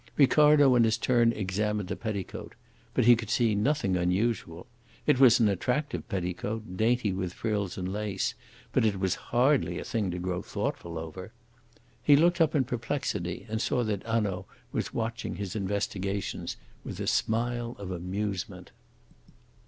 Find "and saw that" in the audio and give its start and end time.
13.47-14.01